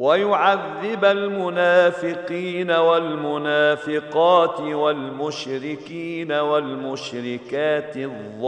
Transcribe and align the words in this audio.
ويعذب 0.00 1.04
المنافقين 1.04 2.70
والمنافقات 2.70 4.60
والمشركين 4.60 6.32
والمشركات 6.32 7.96
الظانين 7.96 8.40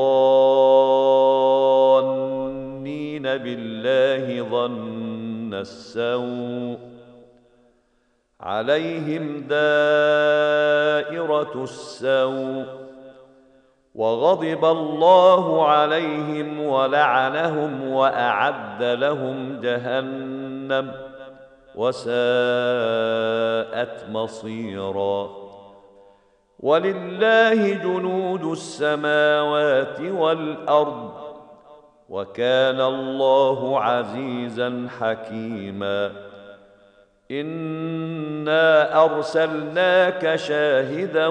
بالله 3.22 4.42
ظن 4.50 5.54
السوء 5.54 6.78
عليهم 8.40 9.40
دائرة 9.48 10.32
السوء 11.64 12.66
وغضب 13.94 14.64
الله 14.64 15.66
عليهم 15.68 16.60
ولعنهم 16.60 17.88
وأعد 17.88 18.82
لهم 18.82 19.60
جهنم 19.60 21.11
وساءت 21.74 22.14
مصيرا. 24.10 25.30
ولله 26.60 27.74
جنود 27.74 28.44
السماوات 28.44 30.00
والأرض 30.00 31.10
وكان 32.08 32.80
الله 32.80 33.80
عزيزا 33.80 34.88
حكيما. 35.00 36.12
إنا 37.30 39.04
أرسلناك 39.04 40.36
شاهدا 40.36 41.26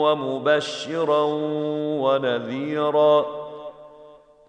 ومبشرا 0.00 1.22
ونذيرا. 2.00 3.43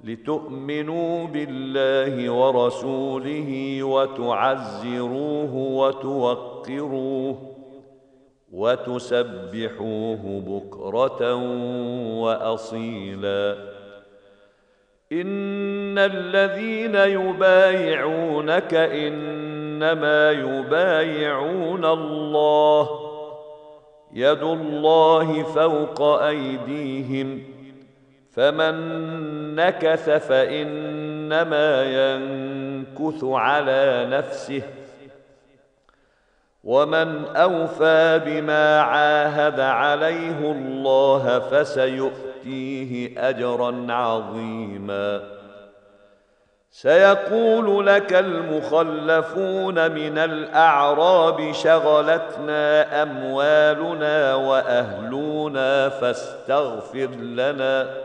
لتؤمنوا 0.05 1.27
بالله 1.27 2.29
ورسوله 2.29 3.79
وتعزروه 3.83 5.55
وتوقروه 5.55 7.35
وتسبحوه 8.51 10.21
بكرة 10.47 11.35
وأصيلا. 12.21 13.55
إن 15.11 15.97
الذين 15.97 16.95
يبايعونك 16.95 18.73
إنما 18.73 20.31
يبايعون 20.31 21.85
الله 21.85 22.89
يد 24.13 24.43
الله 24.43 25.43
فوق 25.43 26.01
أيديهم 26.01 27.54
فمن 28.35 28.75
نكث 29.55 30.09
فإنما 30.09 31.83
ينكث 31.83 33.23
على 33.23 34.07
نفسه. 34.09 34.61
ومن 36.63 37.25
أوفى 37.35 38.21
بما 38.25 38.79
عاهد 38.81 39.59
عليه 39.59 40.51
الله 40.51 41.39
فسيؤتيه 41.39 43.29
أجرا 43.29 43.85
عظيما. 43.89 45.21
سيقول 46.71 47.87
لك 47.87 48.13
المخلفون 48.13 49.91
من 49.91 50.17
الأعراب 50.17 51.51
شغلتنا 51.51 53.03
أموالنا 53.03 54.35
وأهلنا 54.35 55.89
فاستغفر 55.89 57.09
لنا. 57.15 58.04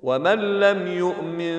ومن 0.00 0.60
لم 0.60 0.86
يؤمن 0.86 1.58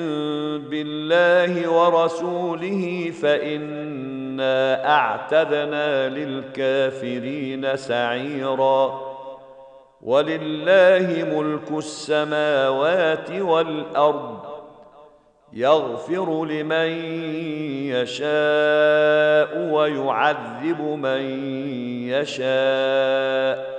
بالله 0.69 1.69
ورسوله 1.71 3.11
فانا 3.21 4.85
اعتدنا 4.89 6.09
للكافرين 6.09 7.75
سعيرا 7.75 9.09
ولله 10.01 11.25
ملك 11.35 11.71
السماوات 11.71 13.31
والارض 13.31 14.39
يغفر 15.53 16.45
لمن 16.45 16.89
يشاء 17.91 19.57
ويعذب 19.73 20.81
من 20.81 21.21
يشاء 22.09 23.78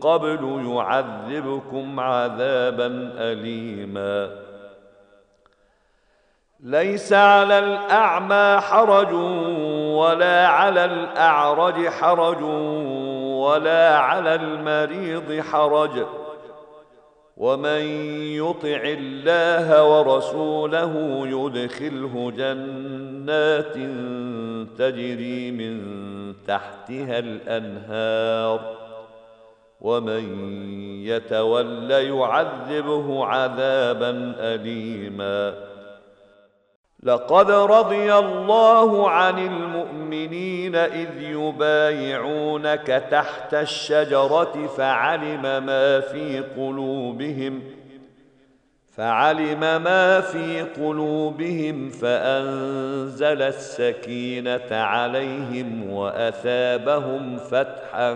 قبل 0.00 0.62
يعذبكم 0.66 2.00
عذابا 2.00 3.12
اليما. 3.18 4.30
ليس 6.60 7.12
على 7.12 7.58
الأعمى 7.58 8.60
حرج 8.60 9.12
ولا 9.94 10.46
على 10.46 10.84
الأعرج 10.84 11.88
حرج 11.88 12.42
ولا 13.22 13.98
على 13.98 14.34
المريض 14.34 15.40
حرج. 15.40 16.06
ومن 17.36 17.80
يطع 18.36 18.80
الله 18.84 19.84
ورسوله 19.84 21.22
يدخله 21.26 22.32
جنات 22.36 23.74
تجري 24.78 25.50
من 25.50 25.80
تحتها 26.46 27.18
الأنهار. 27.18 28.83
ومن 29.84 30.24
يتول 31.04 31.90
يعذبه 31.90 33.24
عذابا 33.24 34.34
اليما. 34.38 35.54
لقد 37.02 37.50
رضي 37.50 38.14
الله 38.14 39.10
عن 39.10 39.38
المؤمنين 39.38 40.76
إذ 40.76 41.22
يبايعونك 41.22 42.86
تحت 43.10 43.54
الشجرة 43.54 44.66
فعلم 44.76 45.42
ما 45.42 46.00
في 46.00 46.40
قلوبهم 46.56 47.62
فعلم 48.96 49.60
ما 49.60 50.20
في 50.20 50.62
قلوبهم 50.62 51.88
فأنزل 51.90 53.42
السكينة 53.42 54.66
عليهم 54.70 55.90
وأثابهم 55.90 57.36
فتحا 57.36 58.12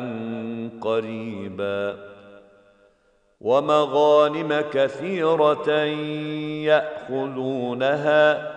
قريبا 0.80 1.96
ومغانم 3.40 4.64
كثيرة 4.72 5.70
يأخذونها 6.64 8.52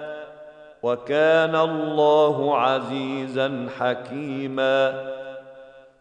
وكان 0.83 1.56
الله 1.56 2.57
عزيزا 2.57 3.67
حكيما 3.79 5.11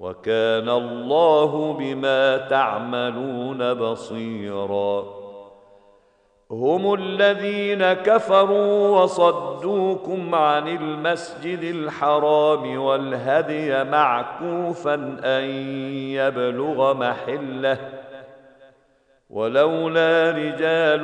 وكان 0.00 0.68
الله 0.68 1.72
بما 1.72 2.36
تعملون 2.36 3.74
بصيرا. 3.74 5.20
هم 6.50 6.94
الذين 6.94 7.92
كفروا 7.92 9.02
وصدوكم 9.02 10.34
عن 10.34 10.68
المسجد 10.68 11.62
الحرام 11.62 12.78
والهدي 12.80 13.84
معكوفا 13.84 14.94
أن 15.24 15.44
يبلغ 16.14 16.94
محله 16.94 17.99
ولولا 19.30 20.30
رجال 20.30 21.02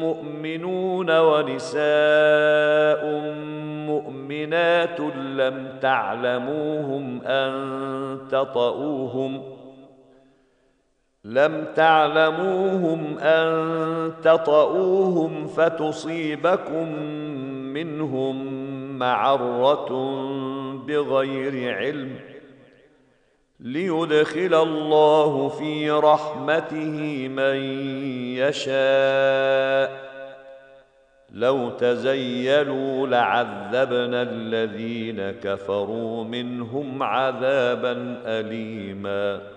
مؤمنون 0.00 1.18
ونساء 1.18 3.06
مؤمنات 3.86 5.00
لم 5.16 5.78
تعلموهم 5.80 7.22
أن 7.22 7.52
تطؤوهم 8.30 9.42
لم 11.24 11.64
تعلموهم 11.76 13.18
أن 13.18 14.12
تطؤوهم 14.22 15.46
فتصيبكم 15.46 16.92
منهم 17.72 18.46
معرة 18.98 19.88
بغير 20.86 21.76
علم 21.76 22.35
ليدخل 23.60 24.54
الله 24.54 25.48
في 25.48 25.90
رحمته 25.90 27.28
من 27.28 27.56
يشاء. 28.36 30.06
لو 31.32 31.70
تزيلوا 31.70 33.06
لعذبنا 33.06 34.22
الذين 34.22 35.30
كفروا 35.30 36.24
منهم 36.24 37.02
عذابا 37.02 38.22
اليما. 38.26 39.55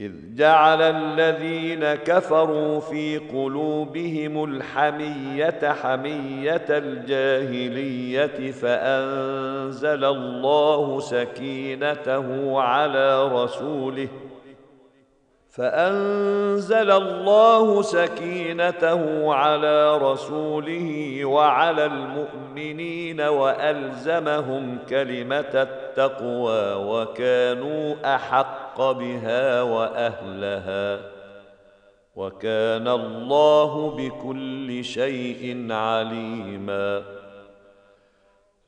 إذ 0.00 0.12
جعل 0.36 0.82
الذين 0.82 1.94
كفروا 1.94 2.80
في 2.80 3.18
قلوبهم 3.18 4.44
الحمية 4.44 5.72
حمية 5.82 6.66
الجاهلية 6.70 8.50
فأنزل 8.50 10.04
الله 10.04 11.00
سكينته 11.00 12.60
على 12.60 13.28
رسوله 13.32 14.06
ۖ 14.26 14.29
فأنزل 15.50 16.90
الله 16.90 17.82
سكينته 17.82 19.34
على 19.34 19.98
رسوله 19.98 21.20
وعلى 21.24 21.86
المؤمنين 21.86 23.20
وألزمهم 23.20 24.78
كلمة 24.88 25.50
التقوى 25.54 26.74
وكانوا 26.74 28.14
أحق 28.14 28.90
بها 28.90 29.62
وأهلها 29.62 31.00
وكان 32.16 32.88
الله 32.88 33.90
بكل 33.90 34.84
شيء 34.84 35.66
عليما 35.70 37.02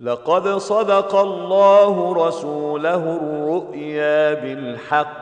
لقد 0.01 0.49
صدق 0.49 1.15
الله 1.17 2.27
رسوله 2.27 3.17
الرؤيا 3.17 4.35
بالحق 4.35 5.22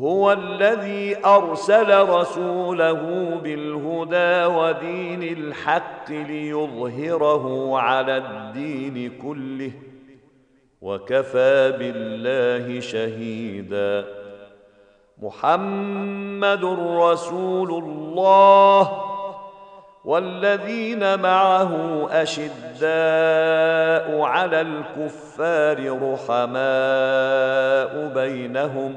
هو 0.00 0.32
الذي 0.32 1.16
أرسل 1.24 2.08
رسوله 2.08 3.00
بالهدى 3.42 4.44
ودين 4.54 5.22
الحق 5.22 6.10
ليظهره 6.10 7.78
على 7.78 8.16
الدين 8.16 9.18
كله 9.22 9.72
وكفى 10.82 11.72
بالله 11.78 12.80
شهيدا. 12.80 14.04
محمد 15.22 16.64
رسول 16.96 17.70
الله 17.70 19.02
والذين 20.04 21.20
معه 21.20 22.06
أشداء 22.10 22.60
على 24.20 24.60
الكفار 24.60 26.12
رحماء 26.12 26.52
بينهم 28.14 28.96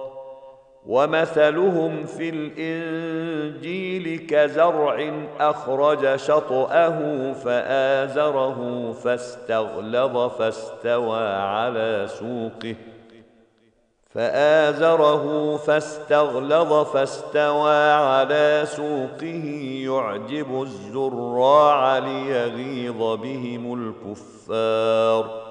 ومثلهم 0.85 2.05
في 2.05 2.29
الإنجيل 2.29 4.27
كزرع 4.27 5.13
أخرج 5.39 6.15
شطأه 6.15 7.33
فآزره 7.33 8.91
فاستغلظ 8.91 10.17
فاستوى 10.17 11.27
على 11.27 12.07
سوقه. 12.09 12.75
فآزره 14.09 15.57
فاستغلظ 15.57 16.73
فاستوى 16.73 17.91
على 17.91 18.63
سوقه. 18.65 19.45
يعجب 19.85 20.61
الزراع 20.61 21.97
ليغيظ 21.97 22.97
بهم 22.97 23.93
الكفار. 24.07 25.50